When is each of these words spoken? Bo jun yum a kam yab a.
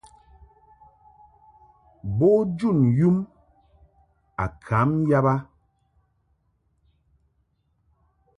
Bo 2.17 2.29
jun 2.57 2.79
yum 2.99 3.17
a 4.43 4.45
kam 4.65 4.89
yab 5.09 5.25
a. 5.33 5.35